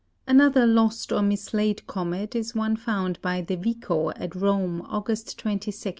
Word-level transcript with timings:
Another 0.25 0.65
lost 0.65 1.11
or 1.11 1.21
mislaid 1.21 1.85
comet 1.85 2.35
is 2.35 2.55
one 2.55 2.75
found 2.75 3.21
by 3.21 3.41
De 3.41 3.55
Vico 3.55 4.09
at 4.15 4.33
Rome, 4.33 4.81
August 4.89 5.37
22, 5.37 5.67
1844. 5.69 5.89